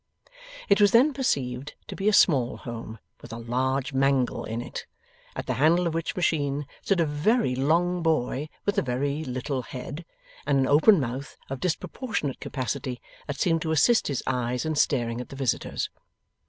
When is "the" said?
5.45-5.53, 15.29-15.35